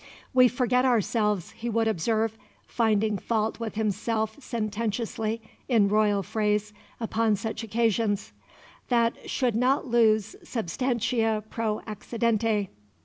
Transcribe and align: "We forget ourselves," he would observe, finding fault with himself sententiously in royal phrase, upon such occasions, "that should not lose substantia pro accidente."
"We 0.33 0.47
forget 0.47 0.83
ourselves," 0.83 1.51
he 1.51 1.69
would 1.69 1.87
observe, 1.87 2.35
finding 2.65 3.19
fault 3.19 3.59
with 3.59 3.75
himself 3.75 4.35
sententiously 4.39 5.43
in 5.69 5.89
royal 5.89 6.23
phrase, 6.23 6.73
upon 6.99 7.35
such 7.35 7.63
occasions, 7.63 8.33
"that 8.89 9.29
should 9.29 9.53
not 9.53 9.85
lose 9.85 10.35
substantia 10.43 11.43
pro 11.51 11.81
accidente." 11.85 12.69